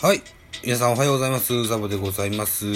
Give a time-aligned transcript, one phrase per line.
[0.00, 0.22] はい。
[0.62, 1.66] 皆さんおはようございます。
[1.66, 2.66] ザボでございます。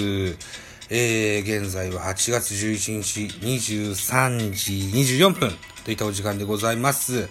[0.89, 4.73] えー、現在は8月11日23時
[5.21, 5.51] 24分
[5.85, 7.29] といったお時間でございます。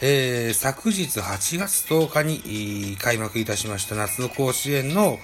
[0.00, 5.18] えー、昨日8月10日に開幕いたしました夏の甲子園の、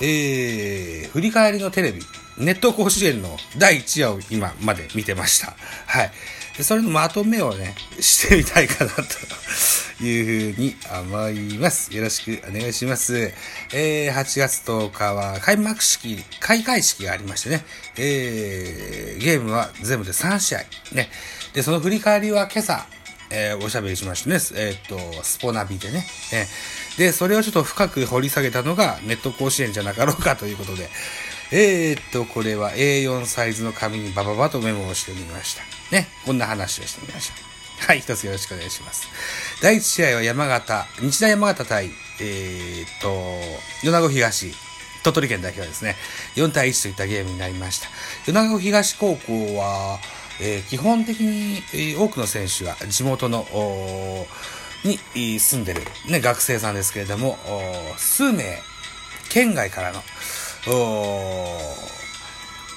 [0.00, 2.00] えー、振り返りのテレビ、
[2.38, 5.56] ネット甲子園の第1話を今まで見てました。
[5.86, 6.12] はい。
[6.56, 11.94] でそれのまとめをね、してみたいかなというふうに思います。
[11.96, 13.32] よろしくお願いします。
[13.72, 17.64] えー、8月10日は開幕式、開会式がありましてね、
[17.96, 20.58] えー、ゲームは全部で3試合。
[20.94, 21.08] ね。
[21.54, 22.86] で、その振り返りは今朝、
[23.30, 30.90] えーおしゃべりしましてね、えーっと、スポナビでね、えーで、それをちょっと深く掘り下げたのが、ネット甲子園じゃなかろうかということで、
[31.54, 35.62] えーっと、これは A4 サイズの紙にバババとメモをしてみました。
[35.94, 37.34] ね、こんな話をしてみましょ
[37.84, 37.86] う。
[37.86, 39.06] はい、一つよろしくお願いします。
[39.60, 41.90] 第一試合は山形、日大山形対、
[42.20, 43.12] えーっと、
[43.82, 44.54] 米子東、
[45.02, 45.96] 鳥取県代表ですね。
[46.36, 47.88] 4対1といったゲームになりました。
[48.32, 49.98] 米子東高校は、
[50.40, 53.46] えー基本的に、えー多くの選手が地元の、
[54.84, 57.36] に住んでる、ね、学生さんですけれども、
[57.98, 58.58] 数名、
[59.28, 60.02] 県外からの、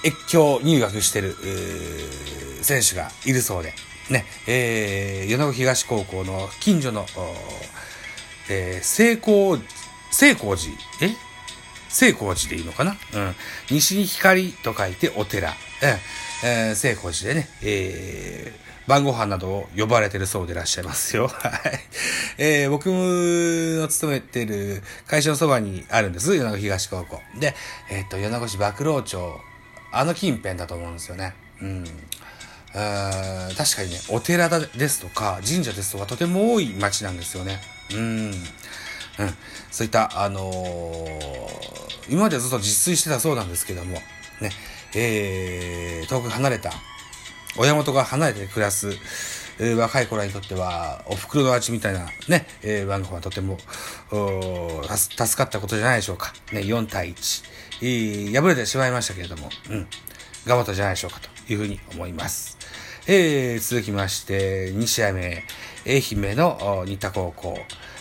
[0.03, 1.35] 越境入学してる、
[2.61, 3.73] 選手がいるそうで、
[4.09, 7.05] ね、えー、米子東高校の近所の、
[8.49, 9.57] えー、成功、
[10.11, 11.09] 成功寺、え？
[11.89, 12.97] 聖光寺でいいのかな？
[13.13, 13.35] うん。
[13.71, 15.53] 西に光と書いてお寺。
[15.81, 15.97] え
[16.43, 21.27] えー、聖光寺でね、えー、晩ご飯などを呼ばれてるそうでいらっしゃいますよ。
[21.33, 21.79] はい。
[22.37, 26.35] えー、僕の勤めてる会社のそばにあるんです。
[26.35, 27.21] 米子東高校。
[27.39, 27.55] で、
[27.89, 29.41] えっ、と、米子市馬郎町、
[29.91, 31.33] あの近辺だと思うんですよね。
[31.61, 31.85] うん。
[32.73, 37.61] えー確かにね、お寺ですとか、神社ですとか、とても多い町なんですよね。
[37.91, 38.31] うん。
[39.17, 39.37] うん。
[39.71, 41.75] そういった、あのー
[42.09, 43.97] 今までずっと自炊してたそうなんですけども、
[44.41, 44.51] ね、
[44.95, 46.71] えー、遠く離れた、
[47.57, 48.89] 親元が離れて暮らす、
[49.59, 53.57] えー若い頃にとっては、お袋の味みたいなね、えー、晩ご飯はとても、
[54.89, 56.33] 助かったことじゃないでしょうか。
[56.51, 57.43] ね、4対1。
[57.81, 59.87] えー敗れてしまいましたけれども、うん。
[60.45, 62.57] 頑張ったじゃないでしょうかというふうに思います。
[63.07, 65.43] えー、続きまして、2試合目、
[65.87, 66.01] 愛
[66.31, 67.57] 媛の新田高校、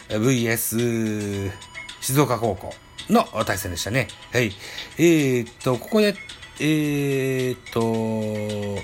[0.08, 1.52] VS
[2.00, 2.74] 静岡高校
[3.08, 4.08] の対戦でしたね。
[4.32, 4.52] はい。
[4.98, 6.14] えー、っと、ここで、
[6.60, 8.82] えー、っと、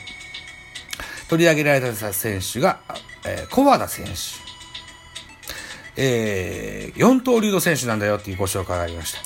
[1.31, 2.81] 取り上げられた選手が、
[3.25, 4.13] えー、小和田選手。
[5.97, 9.21] えー、四刀流の選手なんだよっていうご紹介がありました。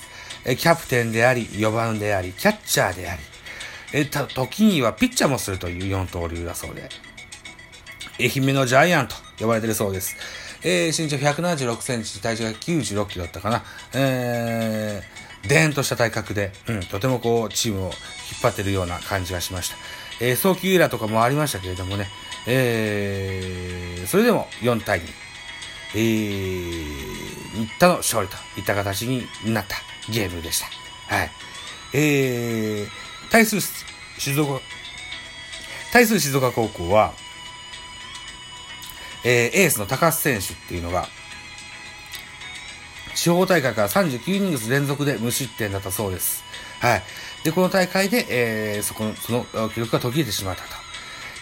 [0.45, 3.23] えーキャプテンであり、4番であり、キャッチャーであり、
[3.95, 6.91] えーた、時にはピッチャーもするという四刀流だそうで、
[8.21, 10.15] 愛媛のジャイアンと呼ばれてるそうです。
[10.63, 13.65] えー、身長176センチ、体重が96キロだったかな。
[13.95, 17.93] えー、でんとした体格で、うん、とてもこう、チームを引っ
[18.43, 19.77] 張ってるような感じがしました。
[20.21, 22.09] えー、早期エラとかもありましたけれどもね、
[22.47, 25.25] えー、それでも4対2。
[25.97, 29.77] えー、新田の勝利といった形になった
[30.11, 30.67] ゲームでした。
[31.15, 31.31] はい。
[31.95, 33.63] えー、対する
[34.19, 34.61] 静岡、
[35.93, 37.15] 対する静岡高校は、
[39.25, 41.09] えーエースの高須選手っていうのが、
[43.15, 46.43] 地方大会から39イニングス連続で無失点だったそうです。
[46.81, 47.03] はい。
[47.44, 50.69] で、この大会で、えーそこの、その記録が途切れてしまったと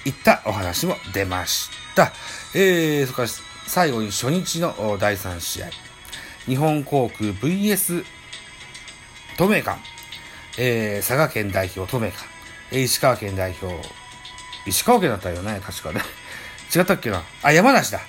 [0.05, 2.13] いったお話も出ました。
[2.55, 3.29] えー、それから
[3.69, 5.67] 最後に初日の第3試合。
[6.47, 8.05] 日本航空 VS
[9.35, 9.79] 東名館。
[10.59, 12.25] えー、佐賀県代表東名館。
[12.73, 13.73] えー石川県代表。
[14.67, 16.01] 石川県だったよね、確かね。
[16.75, 18.01] 違ったっけなあ、山梨だ。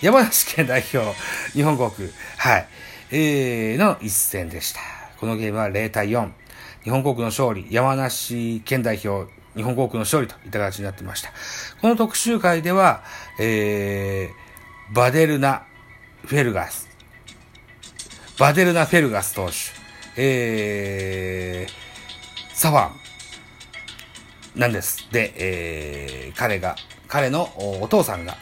[0.00, 1.14] 山梨県代表、
[1.52, 2.08] 日本航空。
[2.38, 2.68] はい。
[3.10, 4.80] えー、の一戦でした。
[5.18, 6.30] このゲームは0対4。
[6.84, 11.30] 日本航空の勝利、山梨県代表、日本航空の勝利といった形になってました。
[11.80, 13.02] この特集会では、
[13.40, 15.64] えー、バデルナ・
[16.26, 16.86] フェルガス、
[18.38, 19.52] バデルナ・フェルガス投手、
[20.18, 25.08] えー、サファン、なんです。
[25.10, 26.76] で、えー、彼が、
[27.08, 27.48] 彼の
[27.82, 28.36] お父さんが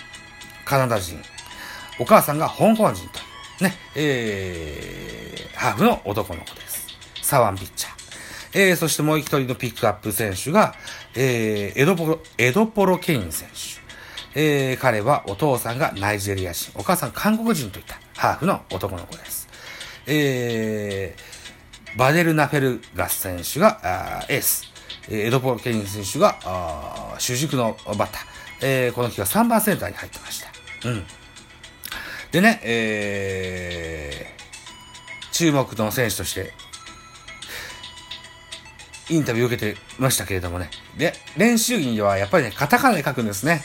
[0.64, 1.16] カナダ人、
[2.00, 6.88] お母さんが香港人と、ね、えー、ハーフの男の子です。
[7.22, 8.01] サワンピッチャー。
[8.54, 10.74] えー、そしてもう一人のピックアップ選手が、
[11.14, 13.82] えー、エドポロ、エドポロケイン選手。
[14.34, 19.48] えー、彼はお父さんがナイジェリア人、お母さん韓国人といったハーフの男の子です。
[20.06, 24.72] えー、バデルナ・フェルガス選手があーエース、
[25.08, 28.08] えーエドポロ・ケイン選手があ主軸のバッター、
[28.62, 30.88] えーこの日は3番センターに入ってました。
[30.88, 31.04] うん。
[32.30, 36.54] でね、えー、注目の選手として、
[39.12, 40.70] インタビュー受けてましたけれどもね。
[40.96, 43.62] で、練習着ではやっぱりね、カタカナで書くんですね。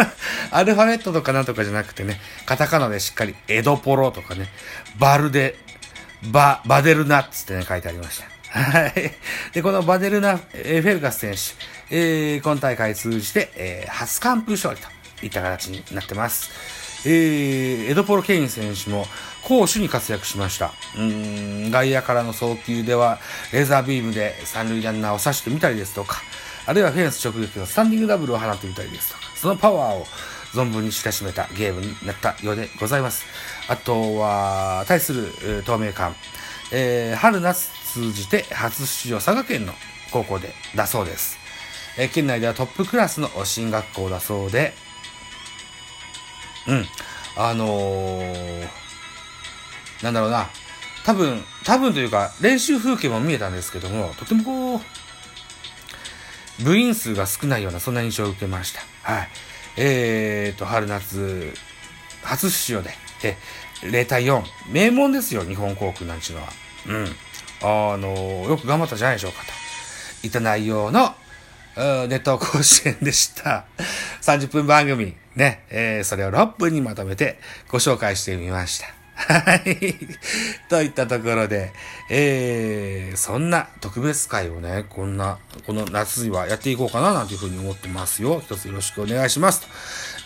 [0.52, 4.48] アルファベットとかなんとかじゃなくてね、カタカナでしっかり、エドポロとかね、
[4.98, 5.56] バルデ、
[6.30, 8.20] バ、バデルナッツってね、書いてありまし
[8.50, 8.60] た。
[8.60, 8.92] はい。
[9.52, 14.88] で、このバデルナ、えフェルガス選手、えー、今大会通じて、えー、初完封勝利と
[15.24, 16.79] いった形になってます。
[17.04, 19.06] えー、エドポロ・ケイン選手も
[19.42, 20.72] 攻守に活躍しました。
[20.98, 23.18] うん、外野からの送球では、
[23.52, 26.20] レーザービームで三塁ランナーを刺してみたりですとか、
[26.66, 30.06] あるいはフェンス直撃のスタンディングダブルを放ってみたりですとか、そのパワーを
[30.52, 33.24] 存分に知らしめたゲームになったようでございます。
[33.68, 36.14] あとは、対する、えー、透明感、
[36.72, 39.72] えー、春夏通じて初出場佐賀県の
[40.12, 41.38] 高校でだそうです。
[41.98, 44.74] えー、県内ではトップクラスの進学校だそうで、
[46.66, 46.86] うん。
[47.36, 48.68] あのー、
[50.02, 50.48] なんだろうな。
[51.04, 54.80] 多分、多分というか、練習風景も見えたんですけども、とてもこう、
[56.64, 58.80] 部員数が少ないような、そんな印象を受けました。
[59.02, 59.28] はい。
[59.76, 61.54] えーと、春夏、
[62.22, 62.90] 初出場で、
[63.22, 63.36] え、
[63.82, 64.42] 0対4。
[64.70, 66.48] 名門ですよ、日本航空なんちゅうのは。
[66.86, 67.06] うん。
[67.62, 70.26] あのー、よく頑張ったじゃないでしょうかと。
[70.26, 71.14] いった内容の、
[71.76, 73.64] ネット甲子園でした。
[74.20, 75.16] 30分番組。
[75.36, 77.38] ね、えー、それを6分にまとめて
[77.68, 79.00] ご紹介してみました。
[79.20, 79.96] はい。
[80.68, 81.72] といったところで、
[82.08, 88.40] えー、そんな特別会をね、こんな、この夏にはやっていこうかななんていうふうに思ってますよ。
[88.40, 89.60] 一つよろしくお願いします。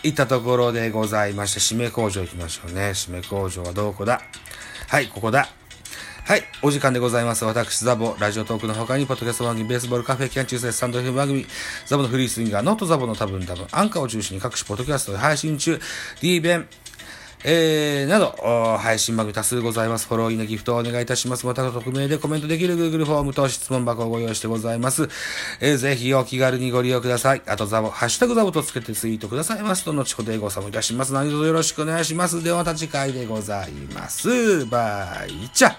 [0.01, 2.91] といったところでございまして、締め工場行きましょうね。
[2.91, 4.21] 締め工場はどこだ？
[4.87, 5.49] はい、ここだ。
[6.25, 7.45] はい、お時間でございます。
[7.45, 11.45] 私、ザボ、ラジオトークの他に、ポッドキャスト番組、ベースボールカフェ、キャン中世、スタンド FM 番組、
[11.85, 15.79] ザボのフリースインガー、ノートザボの多分多分、アンカーを中心に各種ポッドキャストで配信中、
[16.21, 16.67] D 弁、
[17.43, 18.35] えー、など、
[18.79, 20.07] 配信番組多数ございます。
[20.07, 21.45] フォロー、いいね、ギフトをお願いいたします。
[21.45, 25.07] また、匿名でコメントできる Google フォームと質問箱をご用意してございます。
[25.59, 27.43] えー、ぜひお気軽にご利用ください。
[27.45, 31.13] あと、ザボ、ハッシュタグザボとつけてツイートくださいますと、後ほど英語さもいたします。
[31.13, 32.43] 何卒よろしくお願いします。
[32.43, 34.65] ではまた次回でございます。
[34.65, 35.75] バイチャ